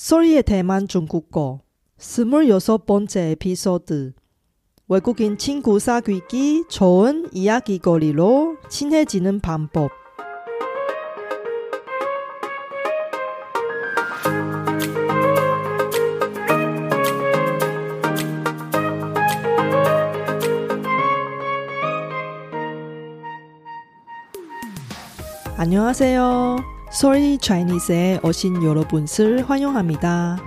[0.00, 1.60] 소리의 대만 중국어
[1.98, 4.14] 스물여섯 번째 에피소드
[4.88, 9.90] 외국인 친구 사귀기 좋은 이야기거리로 친해지는 방법
[25.58, 26.79] 안녕하세요.
[26.92, 30.38] Sorry Chinese에 오신 여러분을 환영합니다.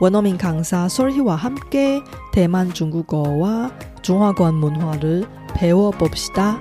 [0.00, 3.72] 원어민 강사 솔희와 함께 대만 중국어와
[4.02, 6.58] 중화권 문화를 배워봅시다.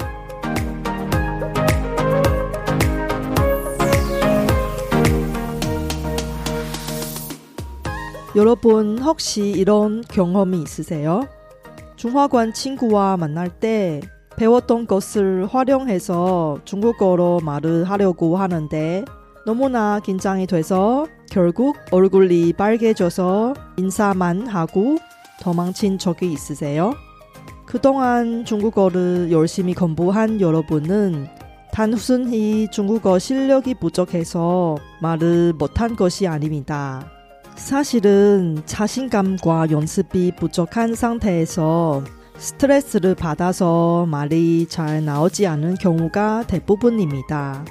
[8.38, 11.28] 여러분 혹시 이런 경험이 있으세요?
[11.98, 14.00] 중화권 친구와 만날 때
[14.42, 19.06] 배웠던 것을 활용해서 중국어로 말을 하려고 하는데
[19.46, 24.98] 너무나 긴장이 돼서 결국 얼굴이 빨개져서 인사만 하고
[25.42, 26.96] 도망친 적이 있으세요?
[27.68, 31.28] 그동안 중국어를 열심히 공부한 여러분은
[31.72, 37.06] 단순히 중국어 실력이 부족해서 말을 못한 것이 아닙니다.
[37.54, 42.04] 사실은 자신감과 연습이 부족한 상태에서
[42.42, 47.64] 스트레스를 받아서 말이 잘 나오지 않은 경우가 대부분입니다.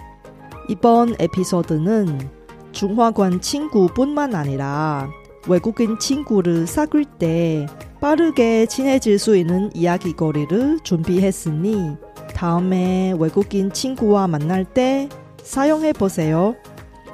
[0.69, 2.31] 이번 에피소드는
[2.71, 5.11] 중화권 친구뿐만 아니라
[5.49, 7.67] 외국인 친구를 사귈 때
[8.01, 11.97] 빠르게 친해질 수 있는 이야기거리를 준비했으니
[12.37, 15.09] 다음에 외국인 친구와 만날 때
[15.43, 16.55] 사용해 보세요.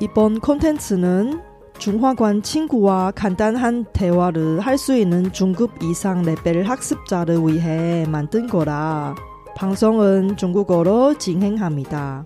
[0.01, 1.41] 이번 콘텐츠는
[1.78, 9.16] 중화관 친구와 간단한 대화를 할 수 있는 중급 이상 레벨 학습자를 위해 만든 거라
[9.56, 12.26] 방송은 중국어로 진행합니다.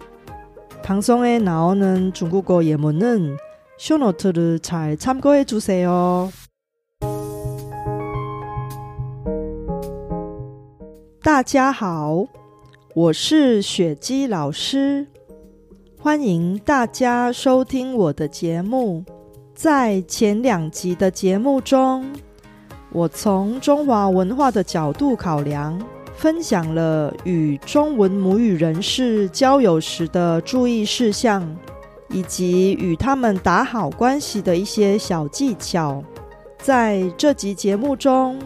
[0.83, 3.37] 방송에 나오는 중국어 예문은
[3.77, 6.29] 쇼노트를 잘 참고해 주세요.
[11.23, 12.27] 大家好，
[12.93, 15.07] 我是雪姬老师，
[15.99, 19.03] 欢迎大家收听我的节目。
[19.62, 22.10] 在前两集的节目中，
[22.92, 25.78] 我从中华文化的角度考量，
[26.16, 31.46] 分享了与中文母语人士交友时的注意事项，
[32.08, 36.02] 以及与他们打好关系的一些小技巧。
[36.56, 38.40] 在这集节目中，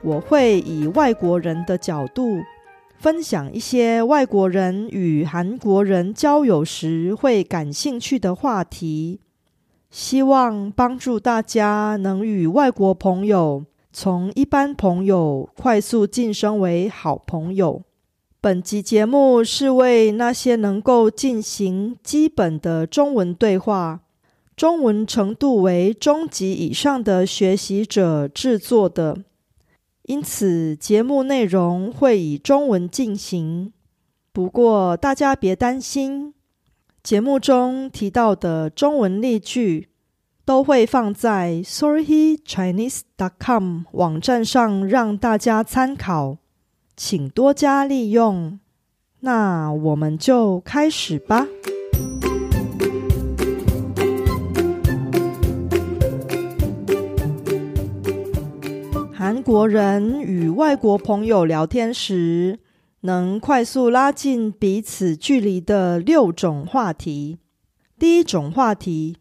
[0.00, 2.38] 我会以外国人的角度，
[3.00, 9.18] 分享一些外国人与韩国人交友时会感兴趣的话题。
[9.90, 17.82] 希望帮助大家能与外国朋友从一般朋友快速晋升为好朋友。
[18.40, 24.02] 本集节目是为那些能够进行基本的中文对话、
[24.54, 29.16] 中文程度为中级以上的学习者制作的，
[30.02, 33.72] 因此节目内容会以中文进行。
[34.32, 36.34] 不过大家别担心。
[37.06, 39.86] 节目中提到的中文例句
[40.44, 46.38] 都会放在 sorrychinese.com 网站上让大家参考，
[46.96, 48.58] 请多加利用。
[49.20, 51.46] 那我们就开始吧。
[59.14, 62.58] 韩国人与外国朋友聊天时。
[63.06, 67.38] 能快速拉近彼此距离的六种话题。
[67.98, 69.16] 第一种话题，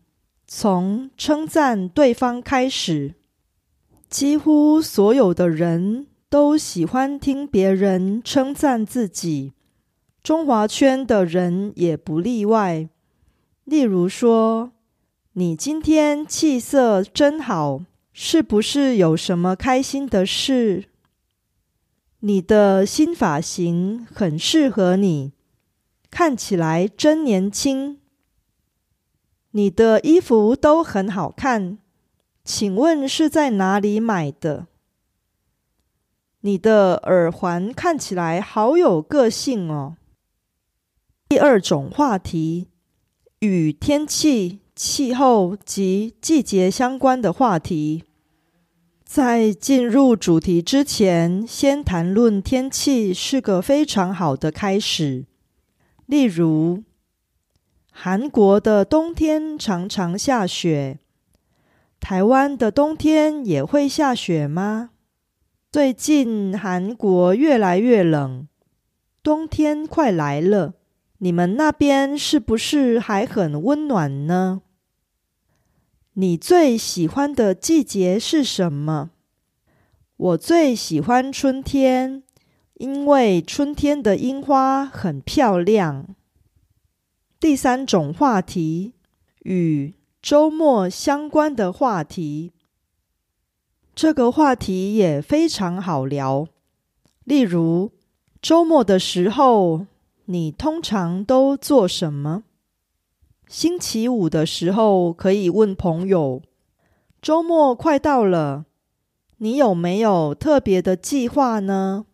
[0.45, 3.13] 从称赞对方开始。
[4.09, 9.53] 几乎所有的人都喜欢听别人称赞自己，
[10.21, 12.89] 中华圈的人也不例外。
[13.63, 14.71] 例如说
[15.33, 17.81] ：“你今天气色真好，
[18.13, 20.85] 是不是有什么开心的事？”
[22.19, 25.33] 你的新发型很适合你，
[26.09, 27.99] 看起来真年轻。
[29.51, 31.77] 你的衣服都很好看，
[32.43, 34.67] 请问是在哪里买的？
[36.41, 39.97] 你的耳环看起来好有个性哦。
[41.27, 42.67] 第二种话题，
[43.39, 48.03] 与天气、气候及季节相关的话题。
[49.05, 55.25] 在进入主题之前，先谈论天气是个非常好的开始。
[56.07, 56.83] 例如，
[57.91, 60.97] 韩国的冬天常常下雪，
[61.99, 64.89] 台湾的冬天也会下雪吗？
[65.71, 68.47] 最近韩国越来越冷，
[69.21, 70.73] 冬天快来了，
[71.19, 74.63] 你们那边是不是还很温暖呢？
[76.17, 79.09] 你最喜欢的季节是什么？
[80.15, 82.23] 我最喜欢春天，
[82.75, 86.15] 因为春天的樱花很漂亮。
[87.37, 88.93] 第三种话题
[89.43, 92.53] 与周末相关的话题，
[93.93, 96.47] 这个话题也非常好聊。
[97.25, 97.91] 例如，
[98.41, 99.85] 周末的时候，
[100.27, 102.45] 你通常都做什么？
[103.47, 106.41] 星期五的时候，可以问朋友
[107.21, 108.65] ：“周末快到了，
[109.37, 112.07] 你有没有特别的计划呢？”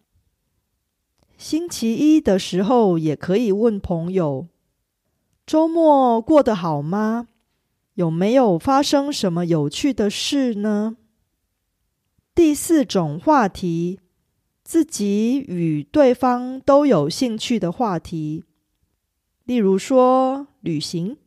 [1.38, 4.48] 星期一的时候，也可以问朋友
[5.48, 7.30] ：“周末过得好吗？
[7.96, 10.98] 有没有发生什么有趣的事呢？”
[12.36, 14.00] 第四种话题，
[14.64, 18.44] 自己与对方都有兴趣的话题，
[19.46, 21.18] 例如说旅行。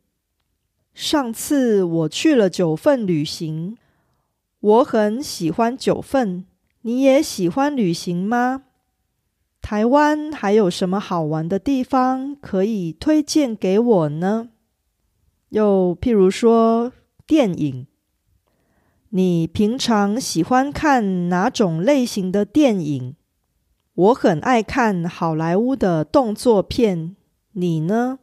[0.95, 3.77] 上次我去了九份旅行，
[4.61, 6.45] 我很喜欢九份。
[6.83, 8.63] 你也喜欢旅行吗？
[9.61, 14.47] 台湾还有什么好玩的地方可以推荐给我呢？
[15.49, 16.93] 又譬如说
[17.27, 17.87] 电影，
[19.09, 23.15] 你平常喜欢看哪种类型的电影？
[23.95, 27.17] 我很爱看好莱坞的动作片，
[27.51, 28.19] 你呢？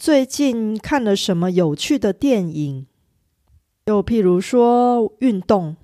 [0.00, 2.86] 最近看了什么有趣的电影？
[3.84, 5.76] 又譬如说运动，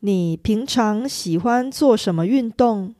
[0.00, 2.96] 你平常喜欢做什么运动？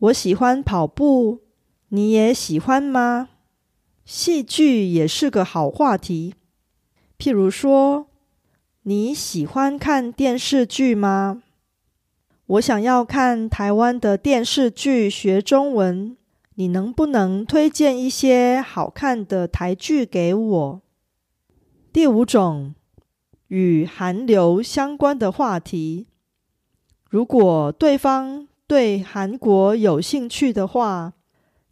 [0.00, 1.40] 我喜欢跑步，
[1.88, 3.30] 你也喜欢吗？
[4.04, 6.34] 戏剧也是个好话题。
[7.18, 8.08] 譬如说，
[8.82, 11.42] 你喜欢看电视剧吗？
[12.44, 16.17] 我想要看台湾的电视剧学中文。
[16.58, 20.82] 你能不能推荐一些好看的台剧给我？
[21.92, 22.74] 第五种
[23.46, 26.08] 与韩流相关的话题，
[27.08, 31.12] 如果对方对韩国有兴趣的话，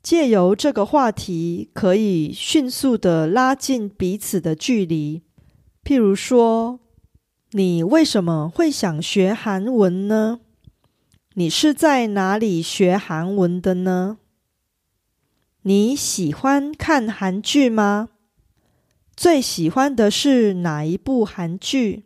[0.00, 5.24] 借由这个话题可以迅速的拉近彼此的距离。
[5.82, 6.78] 譬如说，
[7.50, 10.38] 你为什么会想学韩文呢？
[11.34, 14.18] 你是在哪里学韩文的呢？
[15.68, 18.10] 你喜欢看韩剧吗？
[19.16, 22.04] 最喜欢的是哪一部韩剧？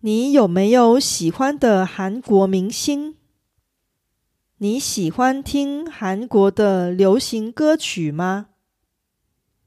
[0.00, 3.16] 你有没有喜欢的韩国明星？
[4.58, 8.48] 你喜欢听韩国的流行歌曲吗？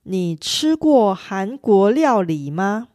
[0.03, 2.89] 你吃过韩国料理吗？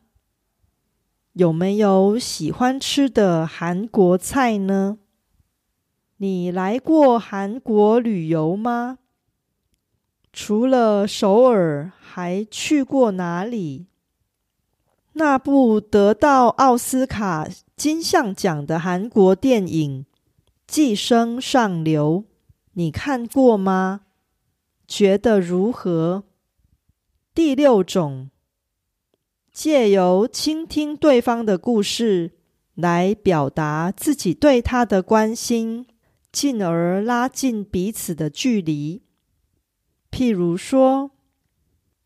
[1.33, 4.99] 有没有喜欢吃的韩国菜呢？
[6.19, 8.99] 你来过韩国旅游吗？
[10.33, 13.87] 除了首尔，还去过哪里？
[15.15, 20.05] 那部得到奥斯卡金像奖的韩国电影
[20.69, 22.25] 《寄生上流》，
[22.75, 24.03] 你看过吗？
[24.87, 26.23] 觉得如何？
[27.35, 28.31] 第六种，
[29.53, 32.33] 借由倾听对方的故事
[32.75, 35.87] 来表达自己对他的关心，
[36.31, 39.03] 进而拉近彼此的距离。
[40.12, 41.12] 譬如说，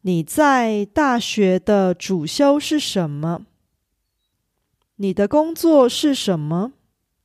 [0.01, 3.45] 你在大学的主修是什么？
[4.95, 6.73] 你的工作是什么？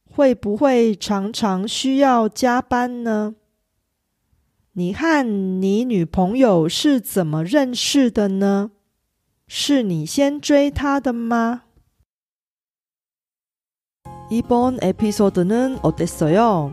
[0.04, 3.34] 会不会常常需要加班呢？
[4.72, 5.26] 你和
[5.60, 8.70] 你女朋友是怎么认识的呢？
[9.46, 11.62] 是你先追她的吗？
[14.30, 16.72] 이번에피소드는어땠어요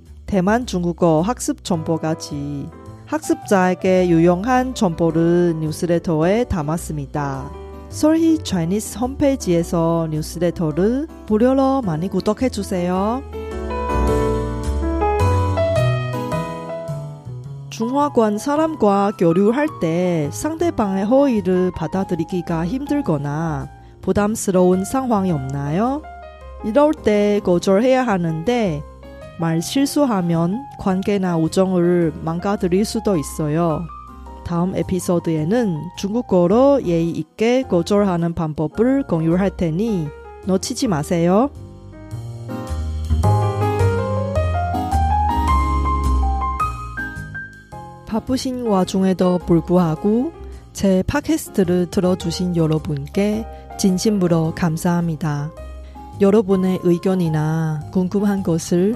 [0.31, 2.69] 대만 중국어 학습 정보까지
[3.05, 7.51] 학습자에게 유용한 정보를 뉴스레터에 담았습니다.
[7.89, 13.21] 솔희 차이니스 홈페이지에서 뉴스레터를 무료로 많이 구독해 주세요.
[17.69, 23.67] 중화권 사람과 교류할 때 상대방의 호의를 받아들이기가 힘들거나
[23.99, 26.01] 부담스러운 상황이 없나요?
[26.63, 28.81] 이럴 때 거절해야 하는데
[29.39, 33.85] 말 실수하면 관계나 우정을 망가뜨릴 수도 있어요.
[34.45, 40.07] 다음 에피소드에는 중국어로 예의 있게 거절하는 방법을 공유할 테니
[40.45, 41.49] 놓치지 마세요.
[48.07, 50.33] 바쁘신 와중에도 불구하고
[50.73, 53.45] 제 팟캐스트를 들어주신 여러분께
[53.77, 55.51] 진심으로 감사합니다.
[56.19, 58.95] 여러분의 의견이나 궁금한 것을